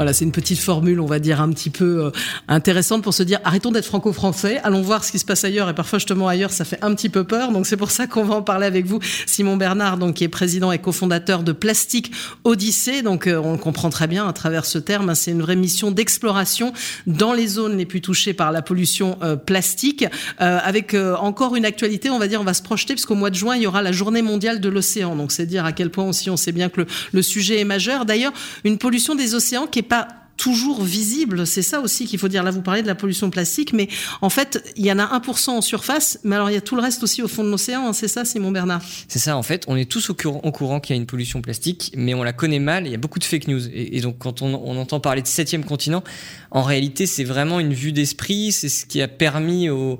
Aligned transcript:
Voilà, 0.00 0.14
c'est 0.14 0.24
une 0.24 0.32
petite 0.32 0.60
formule, 0.60 0.98
on 0.98 1.04
va 1.04 1.18
dire, 1.18 1.42
un 1.42 1.50
petit 1.50 1.68
peu 1.68 2.06
euh, 2.06 2.10
intéressante 2.48 3.02
pour 3.02 3.12
se 3.12 3.22
dire 3.22 3.38
arrêtons 3.44 3.70
d'être 3.70 3.84
franco-français, 3.84 4.58
allons 4.64 4.80
voir 4.80 5.04
ce 5.04 5.12
qui 5.12 5.18
se 5.18 5.26
passe 5.26 5.44
ailleurs. 5.44 5.68
Et 5.68 5.74
parfois, 5.74 5.98
justement, 5.98 6.26
ailleurs, 6.26 6.52
ça 6.52 6.64
fait 6.64 6.82
un 6.82 6.94
petit 6.94 7.10
peu 7.10 7.24
peur. 7.24 7.52
Donc, 7.52 7.66
c'est 7.66 7.76
pour 7.76 7.90
ça 7.90 8.06
qu'on 8.06 8.24
va 8.24 8.36
en 8.36 8.40
parler 8.40 8.64
avec 8.64 8.86
vous. 8.86 8.98
Simon 9.26 9.58
Bernard, 9.58 9.98
donc, 9.98 10.14
qui 10.14 10.24
est 10.24 10.28
président 10.28 10.72
et 10.72 10.78
cofondateur 10.78 11.42
de 11.42 11.52
Plastique 11.52 12.12
Odyssée. 12.44 13.02
Donc, 13.02 13.26
euh, 13.26 13.36
on 13.44 13.58
comprend 13.58 13.90
très 13.90 14.06
bien 14.06 14.26
à 14.26 14.32
travers 14.32 14.64
ce 14.64 14.78
terme. 14.78 15.10
Hein, 15.10 15.14
c'est 15.14 15.32
une 15.32 15.42
vraie 15.42 15.54
mission 15.54 15.90
d'exploration 15.90 16.72
dans 17.06 17.34
les 17.34 17.46
zones 17.46 17.76
les 17.76 17.84
plus 17.84 18.00
touchées 18.00 18.32
par 18.32 18.52
la 18.52 18.62
pollution 18.62 19.18
euh, 19.22 19.36
plastique. 19.36 20.06
avec 20.38 20.94
encore 20.94 21.56
une 21.56 21.66
actualité, 21.66 22.08
on 22.08 22.18
va 22.18 22.26
dire, 22.26 22.40
on 22.40 22.44
va 22.44 22.54
se 22.54 22.62
projeter, 22.62 22.94
puisqu'au 22.94 23.16
mois 23.16 23.28
de 23.28 23.34
juin, 23.34 23.54
il 23.54 23.62
y 23.64 23.66
aura 23.66 23.82
la 23.82 23.92
journée 23.92 24.22
mondiale 24.22 24.62
de 24.62 24.70
l'océan. 24.70 25.14
Donc, 25.14 25.30
c'est 25.30 25.44
dire 25.44 25.66
à 25.66 25.72
quel 25.72 25.90
point 25.90 26.06
aussi 26.08 26.30
on 26.30 26.38
sait 26.38 26.52
bien 26.52 26.70
que 26.70 26.80
le, 26.80 26.86
le 27.12 27.20
sujet 27.20 27.60
est 27.60 27.66
majeur. 27.66 28.06
D'ailleurs, 28.06 28.32
une 28.64 28.78
pollution 28.78 29.14
des 29.14 29.34
océans 29.34 29.66
qui 29.66 29.80
est 29.80 29.89
pas 29.90 30.08
toujours 30.40 30.82
visible. 30.82 31.46
C'est 31.46 31.60
ça 31.60 31.80
aussi 31.80 32.06
qu'il 32.06 32.18
faut 32.18 32.28
dire. 32.28 32.42
Là, 32.42 32.50
vous 32.50 32.62
parlez 32.62 32.80
de 32.80 32.86
la 32.86 32.94
pollution 32.94 33.28
plastique, 33.28 33.74
mais 33.74 33.88
en 34.22 34.30
fait, 34.30 34.72
il 34.76 34.86
y 34.86 34.90
en 34.90 34.98
a 34.98 35.18
1% 35.18 35.50
en 35.50 35.60
surface, 35.60 36.18
mais 36.24 36.34
alors 36.34 36.48
il 36.48 36.54
y 36.54 36.56
a 36.56 36.62
tout 36.62 36.76
le 36.76 36.80
reste 36.80 37.02
aussi 37.02 37.20
au 37.20 37.28
fond 37.28 37.44
de 37.44 37.50
l'océan. 37.50 37.86
Hein. 37.86 37.92
C'est 37.92 38.08
ça, 38.08 38.24
Simon 38.24 38.50
Bernard? 38.50 38.82
C'est 39.06 39.18
ça, 39.18 39.36
en 39.36 39.42
fait. 39.42 39.64
On 39.68 39.76
est 39.76 39.84
tous 39.84 40.08
au 40.08 40.14
courant, 40.14 40.80
qu'il 40.80 40.96
y 40.96 40.98
a 40.98 41.00
une 41.00 41.06
pollution 41.06 41.42
plastique, 41.42 41.92
mais 41.94 42.14
on 42.14 42.22
la 42.22 42.32
connaît 42.32 42.58
mal. 42.58 42.86
Il 42.86 42.90
y 42.90 42.94
a 42.94 42.98
beaucoup 42.98 43.18
de 43.18 43.24
fake 43.24 43.48
news. 43.48 43.60
Et, 43.70 44.00
donc, 44.00 44.16
quand 44.18 44.40
on, 44.40 44.54
entend 44.78 44.98
parler 44.98 45.20
de 45.20 45.26
septième 45.26 45.64
continent, 45.64 46.02
en 46.50 46.62
réalité, 46.62 47.04
c'est 47.04 47.24
vraiment 47.24 47.60
une 47.60 47.74
vue 47.74 47.92
d'esprit. 47.92 48.50
C'est 48.50 48.70
ce 48.70 48.86
qui 48.86 49.02
a 49.02 49.08
permis 49.08 49.68
aux, 49.68 49.98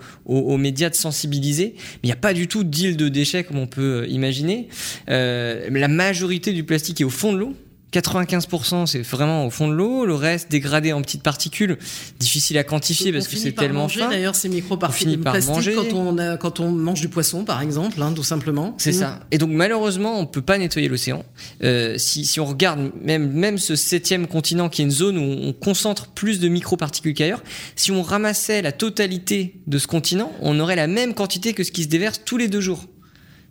médias 0.57 0.89
de 0.89 0.95
sensibiliser. 0.95 1.75
Mais 1.77 2.01
il 2.05 2.07
n'y 2.07 2.13
a 2.13 2.17
pas 2.17 2.33
du 2.33 2.49
tout 2.49 2.65
d'île 2.65 2.97
de 2.97 3.09
déchets 3.11 3.45
comme 3.45 3.59
on 3.59 3.67
peut 3.67 4.07
imaginer. 4.09 4.69
Euh, 5.11 5.69
la 5.71 5.89
majorité 5.89 6.55
du 6.55 6.65
plastique 6.65 7.03
est 7.03 7.05
au 7.05 7.11
fond 7.11 7.35
de 7.35 7.39
l'eau. 7.39 7.55
95% 7.93 8.87
c'est 8.87 9.03
vraiment 9.03 9.47
au 9.47 9.51
fond 9.51 9.69
de 9.69 9.75
l'eau, 9.75 10.07
le 10.07 10.15
reste 10.15 10.51
dégradé 10.51 10.93
en 10.93 11.03
petites 11.03 11.23
particules, 11.23 11.79
difficile 12.19 12.59
à 12.59 12.65
quantifier 12.65 13.13
parce 13.13 13.29
que 13.29 13.37
c'est 13.37 13.53
tellement 13.53 13.83
manger, 13.83 14.01
fin. 14.01 14.11
D'ailleurs, 14.11 14.35
ces 14.35 14.49
micro-particules 14.49 15.21
plastique 15.21 15.75
quand 15.75 15.93
on 15.95 16.37
quand 16.37 16.61
on 16.61 16.71
mange 16.71 17.01
du 17.01 17.09
poisson 17.09 17.45
par 17.45 17.61
exemple, 17.61 18.01
hein, 18.03 18.13
tout 18.15 18.23
simplement. 18.23 18.75
C'est 18.79 18.93
ça. 18.93 19.09
Mm. 19.09 19.21
Et 19.33 19.39
donc 19.39 19.51
malheureusement, 19.51 20.19
on 20.19 20.27
peut 20.27 20.43
pas 20.43 20.59
nettoyer 20.59 20.89
l'océan. 20.89 21.25
Euh, 21.63 21.99
si, 21.99 22.25
si 22.25 22.41
on 22.41 22.47
regarde 22.47 22.91
même 23.03 23.31
même 23.31 23.59
ce 23.59 23.77
septième 23.77 24.27
continent 24.27 24.69
qui 24.69 24.83
est 24.83 24.85
une 24.85 24.91
zone 24.91 25.19
où 25.19 25.23
on 25.23 25.53
concentre 25.53 26.09
plus 26.09 26.41
de 26.41 26.49
micro-particules 26.49 27.15
qu'ailleurs, 27.15 27.43
si 27.77 27.91
on 27.91 28.03
ramassait 28.03 28.63
la 28.63 28.73
totalité 28.73 29.61
de 29.67 29.79
ce 29.79 29.87
continent, 29.87 30.33
on 30.41 30.59
aurait 30.61 30.77
la 30.77 30.87
même 30.87 31.15
quantité 31.15 31.53
que 31.53 31.65
ce 31.65 31.73
qui 31.73 31.85
se 31.85 31.89
déverse 31.89 32.21
tous 32.25 32.37
les 32.37 32.49
deux 32.49 32.61
jours. 32.61 32.87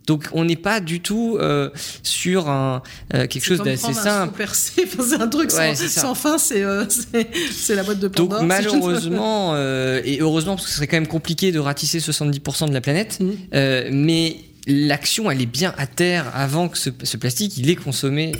Donc 0.06 0.28
on 0.32 0.44
n'est 0.44 0.56
pas 0.56 0.80
du 0.80 1.00
tout 1.00 1.36
euh, 1.40 1.70
sur 2.02 2.48
un, 2.48 2.82
euh, 3.14 3.26
quelque 3.26 3.44
chose 3.44 3.62
d'assez 3.62 3.92
simple. 3.92 4.44
c'est 4.52 5.20
un 5.20 5.28
truc 5.28 5.50
sans, 5.50 6.14
fin, 6.14 6.36
euh, 6.52 6.86
c'est 7.52 7.74
la 7.74 7.82
boîte 7.82 8.00
de 8.00 8.08
Pandore. 8.08 8.40
Donc 8.40 8.48
malheureusement, 8.48 9.56
et 9.56 10.18
heureusement, 10.20 10.56
parce 10.56 10.64
que 10.64 10.70
ce 10.70 10.76
serait 10.76 10.86
quand 10.86 10.96
même 10.96 11.06
compliqué 11.06 11.52
de 11.52 11.58
ratisser 11.58 11.98
70% 11.98 12.68
de 12.68 12.74
la 12.74 12.80
planète, 12.80 13.20
mmh. 13.20 13.90
mais 13.92 14.36
l'action 14.66 15.30
elle 15.30 15.40
est 15.40 15.46
bien 15.46 15.74
à 15.78 15.86
terre 15.86 16.30
avant 16.34 16.68
que 16.68 16.76
ce, 16.76 16.90
plastique 16.90 17.56
il 17.56 17.70
est 17.70 17.76
consommé 17.76 18.32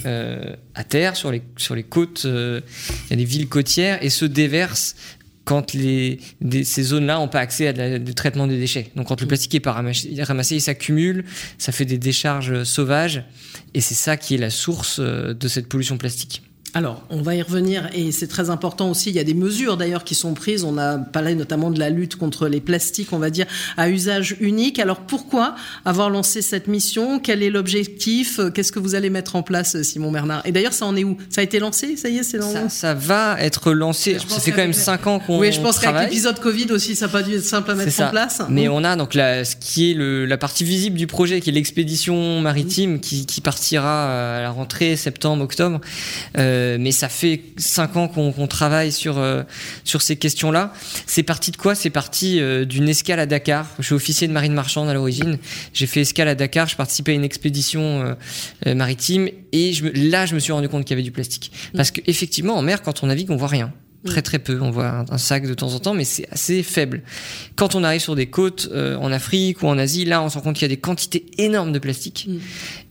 à 0.75 0.84
terre 0.84 1.16
sur 1.16 1.31
les 1.31 1.42
sur 1.56 1.75
les 1.75 1.83
côtes 1.83 2.25
il 2.25 3.11
y 3.11 3.12
a 3.12 3.16
des 3.16 3.25
villes 3.25 3.48
côtières 3.48 4.05
et 4.05 4.11
se 4.11 4.27
déverse 4.27 4.97
quand 5.44 5.74
les, 5.74 6.20
ces 6.62 6.83
zones-là 6.83 7.16
n'ont 7.16 7.28
pas 7.28 7.41
accès 7.41 7.69
à 7.69 7.98
du 7.98 8.14
traitement 8.14 8.46
des 8.46 8.58
déchets. 8.58 8.91
Donc 8.94 9.08
quand 9.08 9.20
le 9.20 9.27
plastique 9.27 9.55
est 9.55 9.60
pas 9.60 9.72
ramassé, 9.72 10.55
il 10.55 10.60
s'accumule, 10.60 11.24
ça 11.58 11.72
fait 11.72 11.84
des 11.84 11.98
décharges 11.98 12.65
sauvages, 12.65 13.25
et 13.75 13.81
c'est 13.81 13.94
ça 13.94 14.16
qui 14.16 14.34
est 14.34 14.38
la 14.38 14.50
source 14.50 14.98
euh, 15.00 15.34
de 15.34 15.48
cette 15.48 15.69
pollution 15.69 15.98
plastique. 15.98 16.42
Alors, 16.75 17.03
on 17.10 17.22
va 17.22 17.34
y 17.34 17.42
revenir 17.42 17.88
et 17.92 18.12
c'est 18.12 18.26
très 18.26 18.50
important 18.50 18.91
aussi. 18.91 19.10
Il 19.10 19.16
y 19.16 19.19
a 19.19 19.25
des 19.25 19.34
mesures 19.34 19.76
d'ailleurs 19.76 20.04
qui 20.04 20.14
sont 20.14 20.34
prises. 20.34 20.64
On 20.64 20.78
a 20.78 20.98
parlé 20.98 21.34
notamment 21.34 21.70
de 21.70 21.78
la 21.78 21.91
lutte 21.91 22.16
contre 22.16 22.48
les 22.48 22.60
plastiques, 22.60 23.12
on 23.12 23.19
va 23.19 23.31
dire, 23.31 23.47
à 23.76 23.91
usage 23.91 24.36
unique. 24.41 24.78
Alors, 24.78 25.00
pourquoi 25.00 25.54
avoir 25.84 26.10
lancé 26.10 26.42
cette 26.42 26.69
mission? 26.69 27.19
Quel 27.19 27.42
est 27.42 27.50
l'objectif? 27.50 28.41
Qu'est-ce 28.54 28.72
que 28.72 28.78
vous 28.78 28.94
allez 28.94 29.10
mettre 29.10 29.36
en 29.36 29.42
place, 29.42 29.80
Simon 29.82 30.12
Bernard? 30.12 30.42
Et 30.44 30.53
d'ailleurs, 30.53 30.72
ça 30.72 30.86
en 30.86 30.97
est 30.97 31.04
où? 31.04 31.16
Ça 31.28 31.41
a 31.41 31.44
été 31.44 31.59
lancé? 31.59 31.97
Ça 31.97 32.09
y 32.09 32.19
est, 32.19 32.22
c'est 32.22 32.38
lancé 32.38 32.60
ça, 32.69 32.94
va 32.94 33.36
être 33.41 33.72
lancé. 33.72 34.19
Ça 34.26 34.41
fait 34.41 34.50
quand 34.50 34.59
même 34.59 34.72
5 34.72 35.06
ans 35.06 35.19
qu'on 35.19 35.38
Oui, 35.38 35.53
je 35.53 35.60
pense 35.60 35.78
qu'avec 35.78 36.10
l'épisode 36.10 36.38
Covid 36.41 36.72
aussi, 36.72 36.97
ça 36.97 37.06
n'a 37.06 37.12
pas 37.12 37.22
dû 37.22 37.34
être 37.34 37.44
simple 37.44 37.70
à 37.70 37.75
mettre 37.75 38.00
en 38.00 38.10
place. 38.10 38.42
Mais 38.48 38.69
on 38.69 38.84
a 38.84 38.97
donc 38.97 39.14
la, 39.14 39.44
ce 39.44 39.56
qui 39.56 39.91
est 39.91 39.94
le, 39.94 40.26
la 40.26 40.38
partie 40.38 40.64
visible 40.64 40.97
du 40.97 41.06
projet, 41.06 41.41
qui 41.41 41.50
est 41.50 41.53
l'expédition 41.53 42.41
maritime, 42.41 43.00
qui, 43.00 43.26
qui, 43.26 43.41
partira 43.41 44.38
à 44.38 44.42
la 44.42 44.50
rentrée 44.50 44.97
septembre-octobre. 44.97 45.80
Euh, 46.38 46.59
euh, 46.60 46.76
mais 46.78 46.93
ça 46.93 47.09
fait 47.09 47.43
cinq 47.56 47.97
ans 47.97 48.09
qu'on 48.09 48.47
travaille 48.47 48.93
sur 48.93 49.19
euh, 49.19 49.43
sur 49.84 50.03
ces 50.03 50.16
questions-là. 50.16 50.72
C'est 51.06 51.22
parti 51.22 51.50
de 51.50 51.56
quoi? 51.56 51.75
C'est 51.75 51.91
parti 51.91 52.41
euh, 52.41 52.65
d'une 52.65 52.88
escale 52.88 53.21
à 53.21 53.26
Dakar. 53.26 53.66
Je 53.78 53.87
suis 53.87 53.94
officier 53.94 54.28
de 54.28 54.32
marine 54.32 54.53
marchande 54.53 54.88
à 54.88 54.94
l'origine. 54.94 55.38
J'ai 55.72 55.87
fait 55.87 56.03
escale 56.03 56.28
à 56.28 56.34
Dakar. 56.34 56.69
Je 56.69 56.76
participais 56.76 57.12
à 57.12 57.15
une 57.15 57.25
expédition 57.25 58.16
maritime 58.66 59.28
et 59.53 59.72
je 59.72 59.87
là, 59.87 60.26
je 60.26 60.34
me 60.34 60.41
suis 60.41 60.53
rendu 60.53 60.69
compte 60.69 60.84
qu'il 60.84 60.93
y 60.93 60.98
avait 60.98 61.03
du 61.03 61.12
plastique. 61.12 61.50
Mm. 61.72 61.76
Parce 61.76 61.91
qu'effectivement, 61.91 62.56
en 62.56 62.62
mer, 62.62 62.82
quand 62.82 63.03
on 63.03 63.06
navigue, 63.06 63.31
on 63.31 63.37
voit 63.37 63.48
rien 63.48 63.72
très 64.04 64.22
très 64.22 64.38
peu. 64.38 64.59
On 64.62 64.71
voit 64.71 65.04
un, 65.10 65.19
sac 65.19 65.47
de 65.47 65.53
temps 65.53 65.75
en 65.75 65.78
temps, 65.78 65.92
mais 65.92 66.04
c'est 66.04 66.27
assez 66.31 66.62
faible. 66.62 67.03
Quand 67.54 67.75
on 67.75 67.84
arrive 67.84 68.00
sur 68.00 68.16
des 68.16 68.27
côtes 68.27 68.71
en 68.75 69.12
Afrique 69.12 69.62
ou 69.62 69.66
en 69.66 69.77
Asie, 69.78 70.04
là, 70.04 70.22
on 70.22 70.28
se 70.28 70.37
rend 70.37 70.41
compte 70.41 70.54
qu'il 70.54 70.62
y 70.62 70.72
a 70.72 70.75
des 70.75 70.81
quantités 70.81 71.27
énormes 71.38 71.72
de 71.72 71.78
plastique. 71.78 72.27
Mm. 72.28 72.38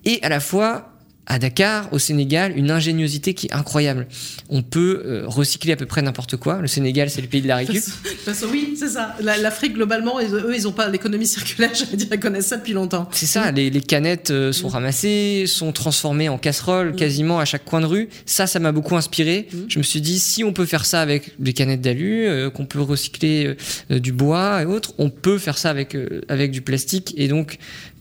Et 0.06 0.20
à 0.22 0.30
la 0.30 0.40
fois, 0.40 0.99
à 1.30 1.38
Dakar, 1.38 1.88
au 1.94 2.00
Sénégal, 2.00 2.58
une 2.58 2.72
ingéniosité 2.72 3.36
qui 3.36 3.48
est 3.48 3.54
incroyable. 3.54 4.08
On 4.50 4.64
peut 4.64 5.04
euh, 5.06 5.24
recycler 5.28 5.74
à 5.74 5.76
peu 5.76 5.86
près 5.86 6.02
n'importe 6.02 6.38
quoi. 6.38 6.60
Le 6.60 6.68
Sénégal, 6.68 7.12
c'est 7.12 7.22
le 7.22 7.28
pays 7.28 7.44
de 7.44 7.48
la 7.48 7.58
récup. 7.58 7.84
oui, 8.52 8.76
c'est 8.78 8.90
ça. 8.90 9.16
L'Afrique, 9.22 9.74
globalement, 9.74 10.20
eux, 10.20 10.56
ils 10.56 10.64
n'ont 10.64 10.72
pas 10.72 10.90
l'économie 10.90 11.28
circulaire, 11.28 11.70
je 11.76 11.96
dire, 11.96 12.08
ils 12.12 12.20
connaissent 12.20 12.48
ça 12.48 12.58
depuis 12.58 12.74
longtemps. 12.74 13.08
C'est 13.12 13.28
ça, 13.28 13.52
les, 13.52 13.70
canettes 13.82 14.32
euh, 14.32 14.52
sont 14.52 14.70
mm. 14.70 14.74
ramassées, 14.74 15.46
sont 15.48 15.72
transformées 15.72 16.30
en 16.30 16.40
casseroles 16.40 16.94
mm. 16.94 16.96
quasiment 16.96 17.40
à 17.40 17.46
chaque 17.46 17.64
coin 17.64 17.82
de 17.82 17.86
rue. 17.86 18.10
Ça, 18.26 18.48
ça 18.48 18.58
m'a 18.58 18.72
beaucoup 18.72 18.98
inspiré. 18.98 19.48
Mm. 19.54 19.58
Je 19.68 19.78
me 19.78 19.84
suis 19.84 20.02
dit, 20.02 20.20
si 20.20 20.44
on 20.44 20.52
peut 20.52 20.66
faire 20.66 20.86
ça 20.86 21.00
avec 21.00 21.40
des 21.40 21.54
canettes 21.54 21.82
d'alu, 21.82 22.28
euh, 22.28 22.50
qu'on 22.50 22.66
peut 22.66 22.82
recycler 22.82 23.56
du 23.92 24.12
bois 24.12 24.64
et 24.64 24.66
autres, 24.66 24.94
on 24.98 25.12
peut 25.12 25.38
faire 25.38 25.60
ça 25.60 25.70
avec, 25.70 25.96
avec 26.28 26.50
du 26.50 26.62
plastique. 26.62 27.14
Et 27.18 27.28
donc, 27.28 27.60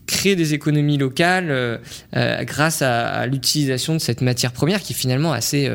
créer 0.09 0.35
des 0.35 0.55
économies 0.55 0.97
locales 0.97 1.51
euh, 1.51 1.77
euh, 2.15 2.43
grâce 2.43 2.81
à, 2.81 3.27
l'utilisation 3.27 3.93
de 3.93 3.99
cette 3.99 4.21
matière 4.21 4.51
première 4.51 4.81
qui 4.81 4.93
est 4.93 4.95
finalement 4.95 5.31
assez 5.31 5.69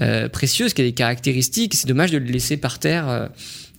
euh, 0.00 0.28
précieuse, 0.28 0.72
qui 0.72 0.80
a 0.80 0.84
des 0.84 0.92
caractéristiques. 0.92 1.74
C'est 1.74 1.86
dommage 1.86 2.10
de 2.10 2.18
le 2.18 2.24
laisser 2.24 2.56
par 2.56 2.78
terre. 2.78 3.28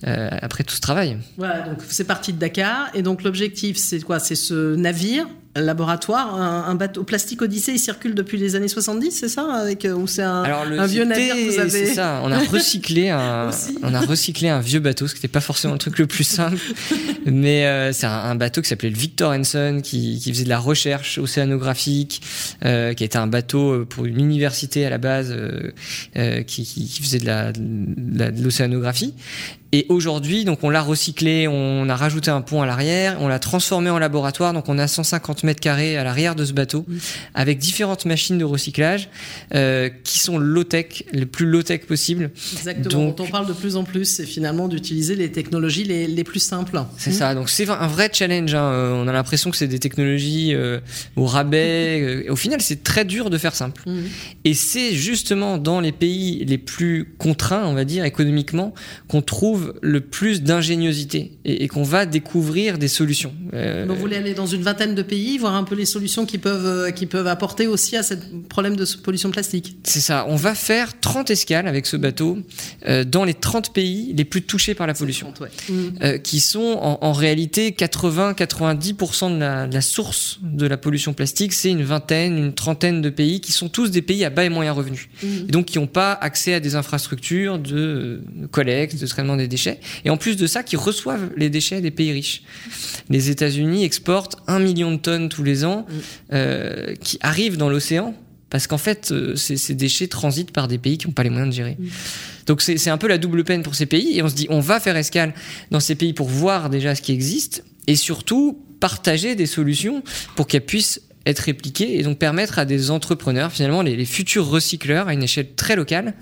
après 0.04 0.64
tout 0.64 0.76
ce 0.76 0.82
travail. 0.82 1.18
Voilà, 1.38 1.62
donc 1.62 1.80
c'est 1.90 2.04
parti 2.06 2.32
de 2.32 2.38
Dakar. 2.38 2.90
Et 2.94 3.02
donc 3.02 3.24
l'objectif, 3.24 3.78
c'est 3.78 4.00
quoi? 4.02 4.20
C'est 4.20 4.36
ce 4.36 4.76
navire 4.76 5.28
laboratoire, 5.56 6.36
un, 6.36 6.76
bateau 6.76 7.04
plastique 7.04 7.42
Odyssée, 7.42 7.74
il 7.74 7.80
circule 7.80 8.14
depuis 8.14 8.38
les 8.38 8.56
années 8.56 8.68
70, 8.68 9.12
c'est 9.12 9.30
ça 9.30 9.52
avec 9.54 9.86
euh, 9.86 9.94
ou 9.94 10.08
c'est 10.08 10.24
un, 10.24 10.44
un, 10.44 10.86
vieux 10.86 11.06
navire 11.06 11.36
que 11.36 11.52
vous 11.52 11.60
avez 11.60 11.70
C'est 11.70 11.94
ça. 11.96 12.22
On 12.24 12.32
a 12.32 12.40
recyclé 12.40 13.10
un, 13.10 13.50
on 13.84 13.94
a 13.94 14.02
recyclé 14.02 14.50
un 14.50 14.60
vieux 14.60 14.80
bateau, 14.80 15.08
ce 15.08 15.14
qui 15.14 15.20
n'était 15.20 15.28
pas 15.28 15.42
forcément 15.42 15.74
le 15.74 15.80
truc 15.80 15.98
le 15.98 16.08
plus 16.08 16.24
simple, 16.24 16.62
mais 17.26 17.66
euh, 17.66 17.92
c'est 17.92 18.06
un, 18.06 18.36
bateau 18.36 18.62
qui 18.62 18.70
s'appelait 18.70 18.90
le 18.90 18.98
Victor 18.98 19.32
Hanson, 19.32 19.82
qui, 19.84 20.20
qui, 20.20 20.32
faisait 20.32 20.44
de 20.44 20.50
la 20.50 20.60
recherche 20.60 21.18
océanographique, 21.18 22.22
euh, 22.64 22.94
qui 22.94 23.04
était 23.04 23.18
un 23.18 23.28
bateau 23.28 23.86
pour 23.86 24.06
une 24.06 24.20
université 24.20 24.86
à 24.86 24.90
la 24.90 24.98
base, 24.98 25.36
qui, 26.46 26.64
qui, 26.64 27.02
faisait 27.02 27.20
de 27.20 28.44
l'océanographie. 28.44 29.14
Et 29.74 29.86
aujourd'hui, 29.90 30.46
donc 30.46 30.64
on 30.64 30.70
l'a 30.70 30.82
recyclé, 30.82 31.48
on 31.48 31.90
a 31.90 31.96
rajouté 31.96 32.32
un 32.32 32.42
pont 32.42 32.62
à 32.62 32.66
l'arrière, 32.66 33.18
on 33.20 33.28
l'a 33.28 33.40
transformé 33.40 33.90
en 33.90 34.00
laboratoire, 34.00 34.54
donc 34.54 34.70
on 34.70 34.78
a 34.78 34.88
150 34.88 35.44
mètres 35.48 35.60
carrés 35.60 35.98
à 35.98 36.04
l'arrière 36.04 36.36
de 36.36 36.46
ce 36.46 36.54
bateau, 36.54 36.86
avec 37.34 37.58
différentes 37.58 38.06
machines 38.06 38.38
de 38.38 38.46
recyclage 38.46 39.10
euh, 39.56 39.90
qui 40.04 40.20
sont 40.20 40.38
low-tech, 40.38 41.04
le 41.14 41.26
plus 41.26 41.46
low-tech 41.46 41.82
possible. 41.88 42.30
Exactement. 42.54 43.08
Donc, 43.08 43.20
on 43.20 43.28
parle 43.28 43.48
de 43.48 43.54
plus 43.54 43.76
en 43.76 43.84
plus, 43.84 44.06
c'est 44.06 44.26
finalement 44.26 44.68
d'utiliser 44.68 45.16
les 45.16 45.32
technologies 45.32 45.84
les, 45.84 46.08
les 46.08 46.24
plus 46.24 46.40
simples. 46.40 46.80
C'est 46.98 47.12
ça. 47.12 47.34
Donc 47.34 47.50
c'est 47.50 47.70
un 47.70 47.88
vrai 47.88 48.10
challenge. 48.14 48.54
Hein. 48.54 48.72
Euh, 48.72 49.04
on 49.04 49.08
a 49.08 49.12
l'impression 49.12 49.50
que 49.50 49.58
c'est 49.58 49.68
des 49.68 49.80
technologies 49.80 50.54
euh, 50.54 50.80
au 51.16 51.26
rabais. 51.26 52.28
au 52.30 52.36
final, 52.36 52.62
c'est 52.62 52.84
très 52.84 53.06
dur 53.06 53.30
de 53.30 53.38
faire 53.38 53.56
simple. 53.56 53.82
Mhm. 53.86 54.04
Et 54.46 54.54
c'est 54.54 54.94
justement 54.94 55.58
dans 55.58 55.80
les 55.80 55.92
pays 55.92 56.44
les 56.46 56.58
plus 56.58 57.14
contraints, 57.18 57.66
on 57.66 57.74
va 57.74 57.86
dire 57.86 58.06
économiquement, 58.06 58.74
qu'on 59.08 59.22
trouve 59.22 59.74
le 59.82 60.02
plus 60.02 60.44
d'ingéniosité 60.44 61.32
et, 61.46 61.68
qu'on 61.68 61.84
va 61.84 62.06
découvrir 62.06 62.78
des 62.78 62.88
solutions. 62.88 63.34
Euh, 63.54 63.86
vous 63.88 63.96
voulez 63.96 64.16
aller 64.16 64.34
dans 64.34 64.46
une 64.46 64.62
vingtaine 64.62 64.96
de 64.96 65.02
pays 65.02 65.27
pays, 65.28 65.38
voir 65.38 65.56
un 65.56 65.64
peu 65.64 65.76
les 65.76 65.86
solutions 65.86 66.26
qu'ils 66.26 66.40
peuvent, 66.40 66.92
qui 66.94 67.06
peuvent 67.06 67.28
apporter 67.28 67.68
aussi 67.68 67.96
à 67.96 68.04
ce 68.04 68.14
problème 68.50 68.76
de 68.76 68.86
pollution 69.04 69.32
plastique. 69.32 69.78
C'est 69.84 70.00
ça. 70.00 70.26
On 70.30 70.36
va 70.36 70.56
faire 70.56 71.00
30 71.00 71.30
escales 71.32 71.68
avec 71.68 71.86
ce 71.86 71.98
bateau 71.98 72.38
dans 73.06 73.24
les 73.24 73.34
30 73.34 73.74
pays 73.74 74.14
les 74.16 74.26
plus 74.26 74.42
touchés 74.42 74.74
par 74.74 74.88
la 74.88 74.94
pollution, 74.94 75.34
qui 76.24 76.40
sont 76.40 76.98
en, 77.02 77.12
réalité 77.12 77.72
80-90% 77.72 79.34
de 79.34 79.40
la, 79.40 79.68
de 79.68 79.74
la 79.74 79.82
source 79.82 80.40
de 80.42 80.68
la 80.68 80.78
pollution 80.78 81.14
plastique. 81.14 81.54
C'est 81.54 81.72
une 81.72 81.84
vingtaine, 81.84 82.38
une 82.38 82.54
trentaine 82.54 83.02
de 83.02 83.10
pays 83.10 83.42
qui 83.42 83.52
sont 83.52 83.70
tous 83.70 83.92
des 83.92 84.02
pays 84.02 84.24
à 84.24 84.30
bas 84.30 84.46
et 84.46 84.50
moyens 84.50 84.78
revenus. 84.78 85.10
Mmh. 85.24 85.28
Et 85.50 85.52
donc 85.52 85.66
qui 85.66 85.80
n'ont 85.80 85.88
pas 85.88 86.14
accès 86.14 86.54
à 86.54 86.60
des 86.60 86.76
infrastructures 86.76 87.60
de 87.60 88.22
collecte, 88.52 89.00
de 89.00 89.08
traitement 89.08 89.36
des 89.36 89.48
déchets. 89.48 89.80
Et 90.06 90.10
en 90.10 90.18
plus 90.18 90.38
de 90.38 90.48
ça, 90.48 90.64
qui 90.64 90.76
reçoivent 90.76 91.30
les 91.36 91.50
déchets 91.50 91.82
des 91.82 91.92
pays 91.92 92.12
riches. 92.12 92.44
Les 93.10 93.30
États-Unis 93.30 93.84
exportent 93.84 94.38
un 94.48 94.60
million 94.60 94.92
de 94.92 94.98
tonnes 94.98 95.17
tous 95.30 95.44
les 95.44 95.66
ans 95.66 95.86
mmh. 95.88 95.94
euh, 96.34 96.96
qui 97.02 97.18
arrivent 97.22 97.58
dans 97.58 97.70
l'océan 97.70 98.14
parce 98.50 98.66
qu'en 98.68 98.78
fait, 98.78 99.12
euh, 99.12 99.36
ces, 99.36 99.76
déchets 99.76 100.08
transitent 100.08 100.52
par 100.52 100.70
des 100.70 100.78
pays 100.78 100.98
qui 100.98 101.08
n'ont 101.08 101.14
pas 101.14 101.24
les 101.24 101.30
moyens 101.30 101.50
de 101.50 101.56
gérer. 101.56 101.76
Mmh. 101.78 101.88
Donc 102.46 102.62
c'est 102.62 102.90
un 102.90 102.98
peu 102.98 103.08
la 103.08 103.18
double 103.18 103.44
peine 103.44 103.62
pour 103.62 103.76
ces 103.76 103.86
pays. 103.86 104.18
Et 104.18 104.24
on 104.24 104.30
se 104.30 104.36
dit, 104.36 104.48
on 104.50 104.62
va 104.62 104.80
faire 104.80 104.96
escale 104.96 105.34
dans 105.70 105.82
ces 105.82 105.96
pays 105.96 106.14
pour 106.14 106.30
voir 106.30 106.70
déjà 106.70 106.96
ce 106.96 107.02
qui 107.02 107.12
existe 107.12 107.66
et 107.88 107.96
surtout 107.98 108.64
partager 108.80 109.36
des 109.36 109.48
solutions 109.48 110.02
pour 110.36 110.48
qu'elles 110.48 110.66
puissent 110.66 111.02
être 111.28 111.40
répliquées 111.40 112.00
et 112.00 112.04
donc 112.04 112.18
permettre 112.18 112.58
à 112.58 112.66
des 112.66 112.90
entrepreneurs, 112.90 113.52
finalement 113.52 113.82
les, 113.82 114.06
futurs 114.06 114.48
recycleurs 114.48 115.10
à 115.10 115.14
une 115.14 115.24
échelle 115.24 115.54
très 115.56 115.76
locale, 115.76 116.14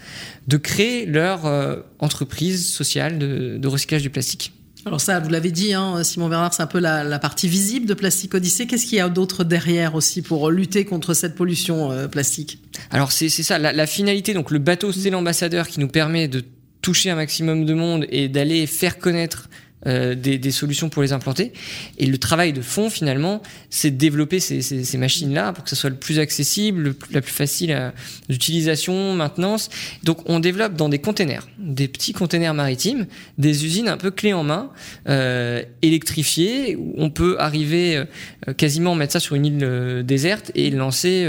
de 0.47 0.57
créer 0.57 1.05
leur 1.05 1.45
euh, 1.45 1.77
entreprise 1.99 2.67
sociale 2.67 3.19
de, 3.19 3.67
recyclage 3.67 4.01
du 4.01 4.09
plastique. 4.09 4.51
Alors 4.85 5.01
ça, 5.01 5.19
vous 5.19 5.29
l'avez 5.29 5.49
dit, 5.49 5.73
hein, 5.73 6.03
Simon 6.03 6.29
Bernard, 6.29 6.53
c'est 6.53 6.61
un 6.61 6.67
peu 6.67 6.79
la, 6.79 7.17
partie 7.17 7.47
visible 7.47 7.87
de 7.87 7.95
Plastique 7.95 8.35
Odyssée. 8.35 8.67
Qu'est-ce 8.67 8.85
qu'il 8.85 8.99
y 8.99 9.01
a 9.01 9.09
d'autre 9.09 9.43
derrière 9.43 9.95
aussi 9.95 10.21
pour 10.21 10.51
lutter 10.51 10.85
contre 10.85 11.15
cette 11.15 11.33
pollution 11.33 11.91
euh, 11.91 12.07
plastique? 12.07 12.59
Alors 12.91 13.11
c'est 13.11 13.29
ça, 13.29 13.57
la, 13.57 13.73
la, 13.73 13.87
finalité, 13.87 14.35
donc 14.35 14.51
le 14.51 14.59
bateau 14.59 14.91
c'est 14.91 15.09
l'ambassadeur 15.09 15.67
qui 15.67 15.79
nous 15.79 15.87
permet 15.87 16.27
de 16.27 16.43
toucher 16.83 17.09
un 17.09 17.15
maximum 17.15 17.65
de 17.65 17.73
monde 17.73 18.05
et 18.09 18.29
d'aller 18.29 18.67
faire 18.67 18.99
connaître 18.99 19.49
euh, 19.87 20.15
des, 20.15 20.37
des, 20.37 20.51
solutions 20.51 20.89
pour 20.89 21.01
les 21.01 21.13
implanter. 21.13 21.53
Et 21.97 22.05
le 22.05 22.17
travail 22.17 22.53
de 22.53 22.61
fond, 22.61 22.89
finalement, 22.89 23.41
c'est 23.69 23.91
de 23.91 23.97
développer 23.97 24.39
ces, 24.39 24.61
ces, 24.61 24.83
ces 24.83 24.97
machines-là 24.97 25.53
pour 25.53 25.63
que 25.63 25.69
ça 25.69 25.75
soit 25.75 25.89
le 25.89 25.95
plus 25.95 26.19
accessible, 26.19 26.95
la 27.11 27.21
plus 27.21 27.33
facile 27.33 27.93
d'utilisation, 28.29 29.13
maintenance. 29.13 29.69
Donc, 30.03 30.27
on 30.27 30.39
développe 30.39 30.75
dans 30.75 30.89
des 30.89 30.99
containers, 30.99 31.47
des 31.59 31.87
petits 31.87 32.13
containers 32.13 32.53
maritimes, 32.53 33.05
des 33.37 33.65
usines 33.65 33.87
un 33.87 33.97
peu 33.97 34.11
clés 34.11 34.33
en 34.33 34.43
main, 34.43 34.71
euh, 35.07 35.63
électrifiées, 35.81 36.75
où 36.75 36.93
on 36.97 37.09
peut 37.09 37.35
arriver 37.39 37.97
euh, 37.97 38.53
quasiment 38.53 38.95
mettre 38.95 39.13
ça 39.13 39.19
sur 39.19 39.35
une 39.35 39.45
île 39.45 39.59
euh, 39.63 40.03
déserte 40.03 40.51
et 40.55 40.69
lancer 40.71 41.25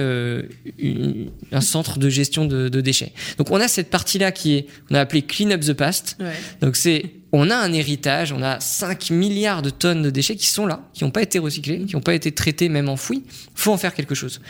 une, 0.78 1.30
un 1.52 1.60
centre 1.60 1.98
de 1.98 2.08
gestion 2.08 2.44
de, 2.44 2.68
de, 2.68 2.80
déchets. 2.80 3.12
Donc, 3.38 3.50
on 3.50 3.60
a 3.60 3.68
cette 3.68 3.90
partie-là 3.90 4.32
qui 4.32 4.54
est, 4.54 4.66
on 4.90 4.94
a 4.94 5.00
appelé 5.00 5.22
Clean 5.22 5.50
Up 5.50 5.60
the 5.60 5.72
Past. 5.72 6.16
Ouais. 6.20 6.32
Donc, 6.60 6.76
c'est 6.76 7.04
on 7.32 7.50
a 7.50 7.56
un 7.56 7.72
héritage, 7.72 8.32
on 8.32 8.42
a 8.42 8.60
5 8.60 9.10
milliards 9.10 9.62
de 9.62 9.70
tonnes 9.70 10.02
de 10.02 10.10
déchets 10.10 10.36
qui 10.36 10.46
sont 10.46 10.64
là, 10.64 10.80
qui 10.94 11.04
n'ont 11.04 11.10
pas 11.10 11.22
été 11.22 11.38
recyclés, 11.38 11.84
qui 11.84 11.96
n'ont 11.96 12.02
pas 12.02 12.14
été 12.14 12.32
traités, 12.32 12.68
même 12.68 12.88
enfouis. 12.88 13.24
faut 13.54 13.72
en 13.72 13.78
faire 13.78 13.94
quelque 13.94 14.14
chose. 14.14 14.40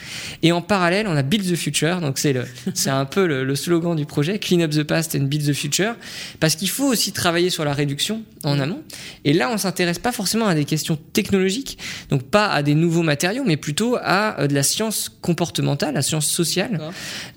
Et 0.42 0.52
en 0.52 0.60
parallèle, 0.60 1.06
on 1.08 1.16
a 1.16 1.22
Build 1.22 1.50
the 1.50 1.56
Future, 1.56 2.00
donc 2.00 2.18
c'est, 2.18 2.32
le, 2.34 2.44
c'est 2.74 2.90
un 2.90 3.06
peu 3.06 3.26
le, 3.26 3.54
slogan 3.56 3.96
du 3.96 4.04
projet, 4.04 4.38
Clean 4.38 4.60
up 4.60 4.70
the 4.70 4.82
past 4.82 5.14
and 5.14 5.24
build 5.24 5.46
the 5.46 5.54
future, 5.54 5.94
parce 6.38 6.54
qu'il 6.54 6.68
faut 6.68 6.86
aussi 6.86 7.12
travailler 7.12 7.48
sur 7.48 7.64
la 7.64 7.72
réduction 7.72 8.22
en 8.44 8.60
amont. 8.60 8.82
Et 9.24 9.32
là, 9.32 9.50
on 9.50 9.56
s'intéresse 9.56 9.98
pas 9.98 10.12
forcément 10.12 10.46
à 10.46 10.54
des 10.54 10.66
questions 10.66 10.98
technologiques, 11.12 11.78
donc 12.10 12.24
pas 12.24 12.48
à 12.48 12.62
des 12.62 12.74
nouveaux 12.74 13.02
matériaux, 13.02 13.44
mais 13.46 13.56
plutôt 13.56 13.96
à 14.00 14.40
euh, 14.40 14.46
de 14.46 14.54
la 14.54 14.62
science 14.62 15.10
comportementale, 15.22 15.94
la 15.94 16.02
science 16.02 16.26
sociale. 16.26 16.78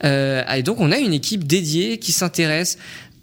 Euh, 0.04 0.44
et 0.54 0.64
donc, 0.64 0.80
on 0.80 0.92
a 0.92 0.98
une 0.98 1.14
équipe 1.14 1.48
dédiée 1.48 1.98
qui 1.98 2.12
s'intéresse 2.12 2.78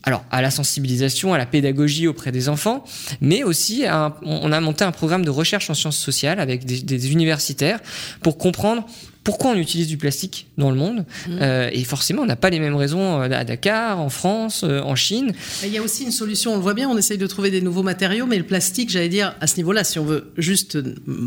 alors 0.07 0.25
à 0.31 0.41
la 0.41 0.51
sensibilisation, 0.51 1.35
à 1.35 1.39
la 1.39 1.47
pédagogie 1.47 2.07
auprès 2.07 2.33
des 2.33 2.49
enfants, 2.49 2.85
mais 3.21 3.43
aussi 3.43 3.85
on 4.23 4.53
a 4.53 4.61
monté 4.61 4.85
un 4.85 4.93
programme 4.93 5.25
de 5.25 5.31
recherche 5.31 5.69
en 5.69 5.75
sciences 5.75 5.99
sociales 5.99 6.41
avec 6.41 6.65
des 6.65 7.13
universitaires 7.13 7.81
pour 8.23 8.39
comprendre 8.39 8.87
pourquoi 9.27 9.51
on 9.51 9.57
utilise 9.57 9.89
du 9.89 9.97
plastique 9.97 10.47
dans 10.57 10.71
le 10.71 10.77
monde. 10.77 11.05
Mmh. 11.27 11.39
Euh, 11.41 11.69
et 11.73 11.83
forcément, 11.83 12.23
on 12.23 12.27
n'a 12.27 12.37
pas 12.37 12.49
les 12.49 12.61
mêmes 12.61 12.77
raisons 12.77 13.21
euh, 13.21 13.25
à 13.25 13.43
Dakar, 13.43 13.99
en 13.99 14.09
France, 14.09 14.63
euh, 14.63 14.81
en 14.83 14.95
Chine. 14.95 15.33
Il 15.65 15.73
y 15.73 15.79
a 15.79 15.83
aussi 15.83 16.05
une 16.05 16.13
solution, 16.13 16.53
on 16.53 16.57
le 16.59 16.63
voit 16.63 16.75
bien, 16.75 16.89
on 16.89 16.97
essaye 16.97 17.19
de 17.19 17.27
trouver 17.27 17.51
des 17.51 17.61
nouveaux 17.61 17.83
matériaux, 17.83 18.27
mais 18.27 18.39
le 18.39 18.45
plastique, 18.45 18.89
j'allais 18.89 19.09
dire, 19.09 19.35
à 19.41 19.49
ce 19.49 19.57
niveau-là, 19.57 19.83
si 19.83 19.99
on 19.99 20.05
veut 20.05 20.31
juste 20.39 20.79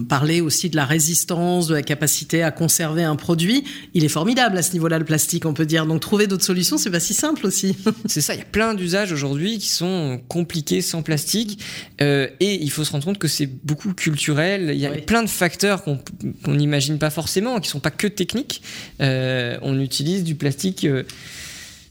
parler 0.08 0.40
aussi 0.40 0.70
de 0.70 0.78
la 0.78 0.86
résistance, 0.86 1.68
de 1.68 1.74
la 1.74 1.82
capacité 1.82 2.42
à 2.42 2.52
conserver 2.52 3.04
un 3.04 3.18
produit, 3.18 3.66
il 3.94 4.06
est 4.06 4.10
formidable 4.10 4.58
à 4.58 4.62
ce 4.62 4.72
niveau-là, 4.72 4.98
le 4.98 5.04
plastique, 5.04 5.46
on 5.46 5.54
peut 5.54 5.66
dire. 5.66 5.86
Donc 5.86 6.00
trouver 6.00 6.28
d'autres 6.28 6.46
solutions, 6.46 6.78
c'est 6.78 6.92
pas 6.92 7.02
si 7.02 7.14
simple 7.14 7.46
aussi. 7.46 7.76
c'est 8.06 8.22
ça, 8.22 8.34
il 8.34 8.38
y 8.38 8.44
a 8.44 8.46
plein 8.46 8.76
d'usages 8.76 9.12
aujourd'hui 9.12 9.58
qui 9.58 9.68
sont 9.68 10.22
compliqués 10.30 10.82
sans 10.82 11.02
plastique. 11.02 11.60
et 12.00 12.30
il 12.40 12.72
faut 12.72 12.86
se 12.86 12.94
rendre 12.94 13.04
compte 13.04 13.18
que 13.18 13.28
c'est 13.28 13.50
beaucoup 13.66 13.94
culturel. 13.94 14.72
Il 14.74 14.80
y 14.80 14.86
a 14.86 14.92
plein 14.92 15.22
de 15.22 15.30
facteurs 15.30 15.84
qu'on 15.84 16.00
n'imagine 16.48 16.98
pas 16.98 17.10
forcément, 17.10 17.60
qui 17.60 17.68
sont 17.68 17.82
pas 17.82 17.89
que 17.92 18.08
technique. 18.08 18.62
Euh, 19.02 19.58
on 19.62 19.80
utilise 19.80 20.24
du 20.24 20.36
plastique 20.36 20.86
euh, 20.86 21.04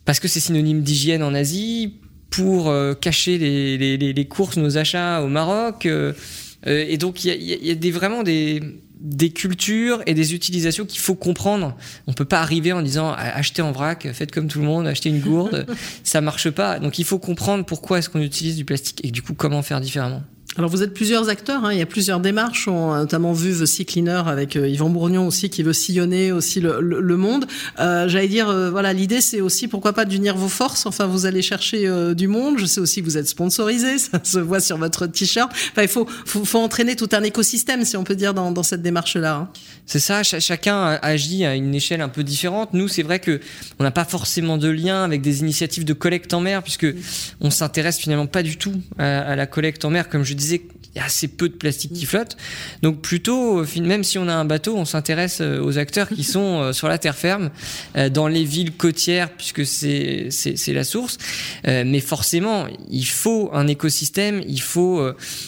parce 0.04 0.20
que 0.20 0.28
c'est 0.28 0.40
synonyme 0.40 0.82
d'hygiène 0.82 1.22
en 1.22 1.34
Asie, 1.34 1.94
pour 2.30 2.68
euh, 2.68 2.94
cacher 2.94 3.38
les, 3.38 4.26
courses, 4.28 4.56
nos 4.56 4.76
achats 4.76 5.22
au 5.22 5.28
Maroc. 5.28 5.88
et 6.66 6.98
donc 6.98 7.24
il 7.24 7.42
y 7.42 7.70
a, 7.70 7.74
des, 7.74 7.90
vraiment 7.90 8.22
des, 8.22 8.62
des 9.00 9.30
cultures 9.30 10.02
et 10.06 10.14
des 10.14 10.34
utilisations 10.34 10.84
qu'il 10.84 11.00
faut 11.00 11.14
comprendre. 11.14 11.76
On 12.06 12.12
peut 12.12 12.24
pas 12.24 12.40
arriver 12.40 12.72
en 12.72 12.82
disant 12.82 13.12
achetez 13.12 13.62
en 13.62 13.72
vrac, 13.72 14.08
faites 14.12 14.30
comme 14.30 14.48
tout 14.48 14.60
le 14.60 14.66
monde, 14.66 14.86
achetez 14.86 15.08
une 15.08 15.20
gourde, 15.20 15.66
ça 16.04 16.20
marche 16.20 16.50
pas. 16.50 16.78
Donc 16.78 16.98
il 16.98 17.04
faut 17.04 17.18
comprendre 17.18 17.64
pourquoi 17.64 17.98
est-ce 17.98 18.08
qu'on 18.08 18.20
utilise 18.20 18.56
du 18.56 18.64
plastique 18.64 19.00
et 19.04 19.10
du 19.10 19.22
coup 19.22 19.34
comment 19.34 19.62
faire 19.62 19.80
différemment. 19.80 20.22
Alors 20.58 20.70
vous 20.70 20.82
êtes 20.82 20.93
plusieurs 20.93 21.28
acteurs, 21.28 21.64
hein, 21.64 21.72
il 21.72 21.78
y 21.78 21.82
a 21.82 21.87
plusieurs 21.87 22.19
démarches. 22.19 22.66
On 22.66 22.93
a 22.93 22.99
notamment 22.99 23.32
vu 23.32 23.52
The 23.52 23.64
Sea 23.64 23.84
Cleaner 23.84 24.22
avec 24.26 24.56
euh, 24.56 24.66
Yvan 24.66 24.90
Bourgnon 24.90 25.25
aussi 25.25 25.50
qui 25.50 25.62
veut 25.62 25.72
sillonner 25.72 26.32
aussi 26.32 26.60
le, 26.60 27.16
monde. 27.16 27.46
Euh, 27.78 28.08
J'allais 28.08 28.26
dire, 28.26 28.49
euh, 28.49 28.69
voilà, 28.69 28.93
l'idée 28.93 29.20
c'est 29.20 29.40
aussi 29.40 29.69
pourquoi 29.69 29.93
pas 29.93 30.05
d'unir 30.05 30.37
vos 30.37 30.49
forces. 30.49 30.84
Enfin, 30.84 31.06
vous 31.06 31.26
allez 31.26 31.43
chercher 31.43 31.88
du 32.16 32.26
monde. 32.26 32.58
Je 32.58 32.66
sais 32.66 32.81
aussi 32.81 33.02
que 33.02 33.05
vous 33.05 33.16
êtes 33.16 33.28
sponsorisé, 33.28 33.99
ça 34.00 34.19
se 34.25 34.40
voit 34.40 34.58
sur 34.58 34.78
votre 34.78 35.06
t-shirt. 35.06 35.49
Enfin, 35.52 35.82
il 35.82 35.88
faut, 35.88 36.08
faut, 36.26 36.58
entraîner 36.58 36.96
tout 36.96 37.08
un 37.12 37.22
écosystème, 37.22 37.84
si 37.84 37.96
on 37.96 38.02
peut 38.02 38.16
dire, 38.16 38.34
dans, 38.34 38.50
dans 38.50 38.64
cette 38.64 38.82
démarche-là. 38.82 39.37
Hein. 39.37 39.49
C'est 39.87 40.00
ça. 40.00 40.25
chacun 40.25 40.99
agit 41.00 41.44
à 41.44 41.54
une 41.54 41.72
échelle 41.72 42.00
un 42.00 42.08
peu 42.08 42.25
différente. 42.25 42.70
Nous, 42.72 42.88
c'est 42.88 43.04
vrai 43.04 43.20
que 43.20 43.40
on 43.78 43.84
n'a 43.84 43.93
pas 43.93 44.04
forcément 44.04 44.58
de 44.58 44.69
lien 44.69 45.04
avec 45.04 45.22
des 45.22 45.38
initiatives 45.38 45.84
de 45.84 45.93
collecte 45.93 46.34
en 46.34 46.40
mer, 46.40 46.64
puisque 46.64 46.88
on 47.40 47.50
s'intéresse 47.50 47.99
finalement 47.99 48.26
pas 48.26 48.43
du 48.43 48.56
tout 48.56 48.75
à 48.99 49.37
la 49.37 49.47
collecte 49.47 49.85
en 49.85 49.90
mer, 49.90 50.09
comme 50.09 50.25
je 50.25 50.35
disais 50.35 50.48
il 50.57 50.99
y 50.99 51.00
a 51.00 51.05
assez 51.05 51.28
peu 51.28 51.49
de 51.49 51.55
plastique 51.55 51.93
qui 51.93 52.07
flotte. 52.07 52.37
Donc 52.83 53.00
plutôt, 53.00 53.64
même 53.81 54.05
si 54.05 54.19
on 54.19 54.28
a 54.28 54.35
un 54.35 54.45
bateau, 54.45 54.76
on 54.76 54.85
s'intéresse 54.85 55.38
euh, 55.40 55.62
aux 55.62 55.78
acteurs 55.78 56.09
qui 56.09 56.25
sont 56.35 56.61
euh, 56.61 56.73
sur 56.73 56.88
la 56.88 56.99
terre 56.99 57.17
ferme, 57.17 57.50
euh, 57.97 58.09
dans 58.09 58.28
les 58.28 58.45
villes 58.45 58.73
côtières, 58.73 59.31
puisque 59.31 59.67
c'est 59.67 60.28
c'est 60.31 60.73
la 60.73 60.85
source. 60.85 61.19
Mais 61.64 62.00
forcément, 62.00 62.67
il 62.90 63.07
faut 63.07 63.50
un 63.52 63.67
écosystème. 63.67 64.43
Il 64.47 64.61
faut, 64.61 65.07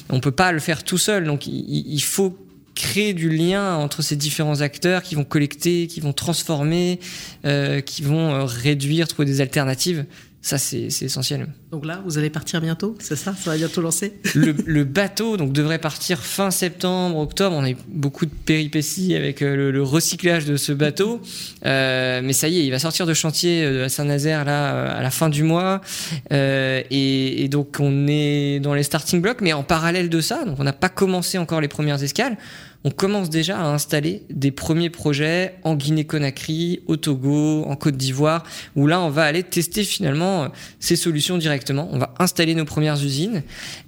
on 0.09 0.21
peut 0.21 0.31
pas 0.31 0.53
le 0.53 0.59
faire 0.59 0.85
tout 0.85 0.99
seul. 0.99 1.25
Donc 1.25 1.47
il 1.47 2.01
faut 2.03 2.37
créer 2.75 3.13
du 3.13 3.29
lien 3.31 3.77
entre 3.77 4.03
ces 4.03 4.17
différents 4.17 4.61
acteurs 4.61 5.03
qui 5.03 5.15
vont 5.15 5.25
collecter, 5.25 5.87
qui 5.87 6.01
vont 6.01 6.13
transformer, 6.13 6.99
qui 7.43 8.03
vont 8.03 8.45
réduire, 8.47 9.09
trouver 9.09 9.27
des 9.27 9.41
alternatives. 9.41 10.05
Ça, 10.43 10.57
c'est 10.57 10.89
essentiel. 11.03 11.49
Donc 11.71 11.85
là, 11.85 12.01
vous 12.07 12.17
allez 12.17 12.31
partir 12.31 12.63
bientôt, 12.63 12.97
c'est 12.99 13.15
ça? 13.15 13.35
Ça 13.35 13.51
va 13.51 13.57
bientôt 13.59 13.83
lancer? 13.83 14.15
Le, 14.35 14.85
bateau 14.85 15.37
donc, 15.37 15.53
devrait 15.53 15.79
partir 15.79 16.19
fin 16.19 16.51
septembre, 16.51 17.19
octobre. 17.19 17.55
On 17.55 17.63
a 17.63 17.71
eu 17.71 17.77
beaucoup 17.89 18.25
de 18.25 18.31
péripéties 18.31 19.15
avec 19.15 19.43
euh, 19.43 19.71
le, 19.71 19.83
recyclage 19.83 20.47
de 20.47 20.57
ce 20.57 20.73
bateau. 20.73 21.21
Euh, 21.67 22.23
mais 22.25 22.33
ça 22.33 22.49
y 22.49 22.59
est, 22.59 22.65
il 22.65 22.71
va 22.71 22.79
sortir 22.79 23.05
de 23.05 23.13
chantier 23.13 23.65
euh, 23.65 23.85
à 23.85 23.89
Saint-Nazaire 23.91 24.47
là, 24.47 24.91
à 24.91 25.03
la 25.03 25.11
fin 25.11 25.29
du 25.29 25.43
mois. 25.43 25.83
et, 26.31 27.45
et, 27.45 27.49
donc, 27.49 27.77
on 27.79 28.07
est 28.09 28.61
dans 28.61 28.73
les 28.73 28.83
starting 28.83 29.21
blocks. 29.21 29.43
Mais 29.43 29.53
en 29.53 29.63
parallèle 29.63 30.09
de 30.09 30.21
ça, 30.23 30.47
donc 30.47 30.57
on 30.59 30.65
n'a 30.65 30.73
pas 30.73 30.89
commencé 30.89 31.37
encore 31.37 31.61
les 31.61 31.69
premières 31.69 32.03
escales 32.03 32.39
on 32.83 32.91
commence 32.91 33.29
déjà 33.29 33.59
à 33.59 33.65
installer 33.65 34.23
des 34.31 34.51
premiers 34.51 34.89
projets 34.89 35.55
en 35.65 35.75
Guinée-Conakry, 35.75 36.81
au 36.87 36.97
Togo, 36.97 37.65
en 37.65 37.77
Côte 37.77 37.97
d'Ivoire, 37.97 38.45
où 38.75 38.87
là, 38.87 39.01
on 39.01 39.11
va 39.11 39.25
aller 39.25 39.43
tester 39.43 39.85
finalement 39.85 40.45
euh, 40.45 40.49
ces 40.79 40.97
solutions 40.97 41.37
directement. 41.37 41.89
On 41.93 41.99
va 41.99 42.15
installer 42.19 42.55
nos 42.55 42.65
premières 42.65 43.03
usines 43.03 43.43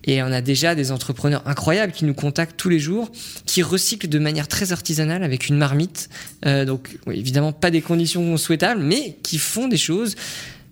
et 0.04 0.22
on 0.22 0.26
a 0.26 0.42
déjà 0.42 0.74
des 0.74 0.92
entrepreneurs 0.92 1.42
incroyables 1.46 1.92
qui 1.92 2.04
nous 2.04 2.12
contactent 2.12 2.58
tous 2.58 2.68
les 2.68 2.78
jours, 2.78 3.10
qui 3.46 3.62
recyclent 3.62 4.08
de 4.08 4.18
manière 4.18 4.46
très 4.46 4.72
artisanale 4.72 5.22
avec 5.22 5.48
une 5.48 5.56
marmite. 5.56 6.10
Euh, 6.44 6.66
donc, 6.66 6.98
évidemment, 7.10 7.52
pas 7.52 7.70
des 7.70 7.80
conditions 7.80 8.36
souhaitables, 8.36 8.82
mais 8.82 9.16
qui 9.22 9.38
font 9.38 9.68
des 9.68 9.78
choses 9.78 10.16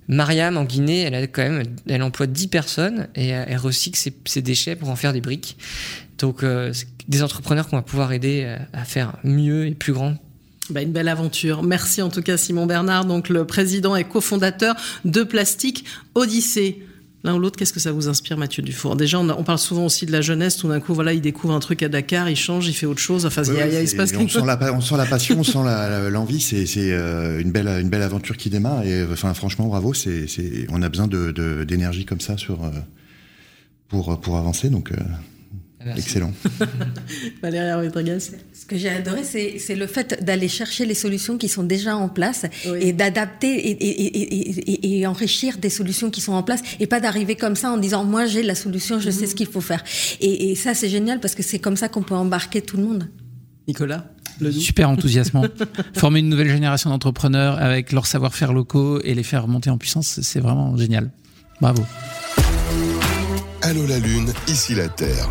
Mariam 0.09 0.57
en 0.57 0.65
Guinée, 0.65 1.03
elle 1.03 1.15
a 1.15 1.27
quand 1.29 1.43
même, 1.43 1.63
elle 1.89 2.03
emploie 2.03 2.27
10 2.27 2.49
personnes 2.49 3.09
et 3.15 3.29
elle 3.29 3.57
recycle 3.59 3.97
ses, 4.25 4.43
déchets 4.43 4.75
pour 4.75 4.89
en 4.89 4.97
faire 4.97 5.13
des 5.13 5.21
briques. 5.21 5.57
Donc, 6.19 6.43
des 7.11 7.23
entrepreneurs 7.23 7.69
qu'on 7.69 7.77
va 7.77 7.83
pouvoir 7.83 8.13
aider 8.13 8.57
à 8.73 8.85
faire 8.85 9.19
mieux 9.23 9.67
et 9.67 9.75
plus 9.75 9.93
grand 9.93 10.17
bah, 10.71 10.83
une 10.83 10.93
belle 10.93 11.09
aventure. 11.09 11.63
Merci 11.63 12.01
en 12.01 12.11
tout 12.11 12.23
cas 12.23 12.37
Simon 12.37 12.67
Bernard, 12.67 13.05
donc 13.05 13.29
le 13.29 13.45
président 13.45 13.97
et 13.97 14.05
cofondateur 14.05 14.77
de 15.05 15.23
Plastique 15.23 15.85
Odyssée. 16.15 16.85
L'un 17.23 17.35
ou 17.35 17.39
l'autre, 17.39 17.59
qu'est-ce 17.59 17.75
que 17.75 17.81
ça 17.81 17.93
vous 17.93 18.09
inspire, 18.09 18.39
Mathieu 18.39 18.63
Dufour? 18.63 18.97
Déjà, 18.97 19.19
on, 19.19 19.45
parle 19.45 19.59
souvent 19.59 19.85
aussi 19.85 20.07
de 20.07 20.13
la 20.13 20.23
jeunesse. 20.23 20.57
Tout 20.57 20.69
d'un 20.69 20.81
coup, 20.81 20.95
voilà, 20.95 21.13
il 21.13 21.21
découvre 21.21 21.53
un 21.53 21.61
truc 21.61 21.83
à 21.83 21.91
Dakar, 21.91 22.31
il 22.31 22.37
change, 22.37 22.67
il 22.67 22.73
fait 22.73 22.87
autre 22.87 23.01
chose. 23.01 23.27
Enfin, 23.27 23.43
il, 23.43 23.53
y 23.53 23.61
a, 23.61 23.83
il, 23.83 23.89
se 23.89 23.95
passe 23.95 24.15
on, 24.19 24.27
sent 24.27 24.41
la, 24.47 24.73
on 24.73 24.81
sent 24.81 24.97
la 24.97 25.05
passion, 25.05 25.39
on 25.39 25.43
sent 25.45 25.59
l'envie. 26.11 26.41
C'est 26.41 26.65
euh, 26.77 27.39
une 27.41 27.53
belle, 27.53 27.69
une 27.69 27.91
belle 27.91 28.01
aventure 28.01 28.39
qui 28.39 28.49
démarre. 28.49 28.85
Et 28.85 29.05
enfin, 29.13 29.35
franchement, 29.35 29.67
bravo. 29.67 29.93
C'est, 29.93 30.27
on 30.71 30.81
a 30.81 30.89
besoin 30.89 31.09
de, 31.09 31.65
d'énergie 31.65 32.07
comme 32.07 32.21
ça 32.21 32.39
sur, 32.39 32.65
euh, 32.65 32.71
pour, 33.89 34.19
pour 34.19 34.39
avancer. 34.39 34.71
Donc, 34.71 34.91
euh, 34.93 34.97
Excellent. 35.97 36.33
Valérie 37.43 37.73
Rodriguez. 37.73 38.19
Ce 38.21 38.67
que 38.67 38.77
j'ai 38.77 38.91
adoré, 38.91 39.23
c'est 39.25 39.75
le 39.75 39.87
fait 39.87 40.23
d'aller 40.23 40.49
chercher 40.49 40.85
les 40.85 40.95
solutions 40.95 41.39
qui 41.39 41.49
sont 41.49 41.63
déjà 41.63 41.97
en 41.97 42.09
place 42.09 42.45
et 42.81 42.93
d'adapter 42.93 43.71
et, 43.71 44.99
et, 45.01 45.07
enrichir 45.07 45.57
des 45.57 45.71
solutions 45.71 46.11
qui 46.11 46.21
sont 46.21 46.33
en 46.33 46.43
place 46.43 46.61
et 46.79 46.87
pas 46.87 47.01
d'arriver 47.01 47.35
comme 47.35 47.57
ça 47.57 47.71
en 47.71 47.79
disant 47.79 48.05
moi 48.05 48.27
j'ai 48.27 48.43
la 48.43 48.55
solution, 48.55 49.01
je 49.01 49.11
sais 49.11 49.23
mhm. 49.23 49.27
ce 49.29 49.35
qu'il 49.35 49.47
faut 49.47 49.63
faire. 49.63 49.83
Et, 50.21 50.55
ça 50.55 50.75
c'est 50.75 50.89
génial 50.89 51.21
parce 51.21 51.35
que 51.35 51.43
c'est 51.43 51.59
comme 51.59 51.77
ça 51.77 51.89
qu'on 51.89 52.03
peut 52.03 52.15
embarquer 52.15 52.61
tout 52.61 52.77
le 52.77 52.85
monde. 52.85 53.09
Nicolas 53.67 54.07
Super 54.53 54.89
enthousiasmant. 54.89 55.45
Former 55.95 56.21
une 56.21 56.29
nouvelle 56.29 56.49
génération 56.49 56.91
d'entrepreneurs 56.91 57.59
avec 57.59 57.93
leur 57.93 58.07
savoir-faire 58.07 58.53
locaux 58.53 59.01
et 59.03 59.15
les 59.15 59.23
faire 59.23 59.49
monter 59.49 59.69
en 59.69 59.77
puissance, 59.77 60.21
c'est 60.23 60.41
vraiment 60.41 60.77
génial. 60.77 61.11
Bravo. 61.61 61.85
Allô 63.63 63.87
la 63.87 63.99
Lune, 63.99 64.33
ici 64.49 64.75
la 64.75 64.89
Terre. 64.89 65.31